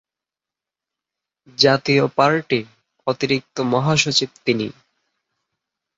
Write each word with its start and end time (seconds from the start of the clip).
জাতীয় 1.57 2.03
পার্টির 2.17 2.65
অতিরিক্ত 3.07 3.55
মহাসচিব 3.71 4.29
তিনি। 4.45 4.67